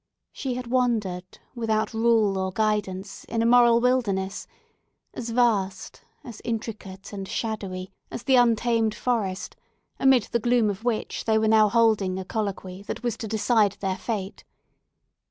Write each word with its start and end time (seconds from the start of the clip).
She 0.31 0.55
had 0.55 0.65
wandered, 0.65 1.37
without 1.53 1.93
rule 1.93 2.35
or 2.35 2.51
guidance, 2.51 3.23
in 3.25 3.43
a 3.43 3.45
moral 3.45 3.79
wilderness, 3.79 4.47
as 5.13 5.29
vast, 5.29 6.01
as 6.23 6.41
intricate, 6.43 7.13
and 7.13 7.27
shadowy 7.27 7.91
as 8.09 8.23
the 8.23 8.35
untamed 8.35 8.95
forest, 8.95 9.55
amid 9.99 10.23
the 10.31 10.39
gloom 10.39 10.71
of 10.71 10.83
which 10.83 11.25
they 11.25 11.37
were 11.37 11.47
now 11.47 11.69
holding 11.69 12.17
a 12.17 12.25
colloquy 12.25 12.81
that 12.87 13.03
was 13.03 13.15
to 13.17 13.27
decide 13.27 13.73
their 13.73 13.95
fate. 13.95 14.43